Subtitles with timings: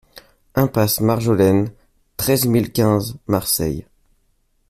[0.55, 1.69] Impasse Marjolaine,
[2.17, 3.85] treize mille quinze Marseille